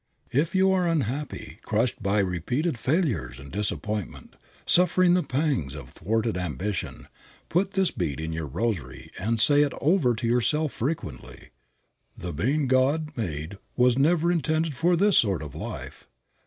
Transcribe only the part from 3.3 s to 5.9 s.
and disappointment, suffering the pangs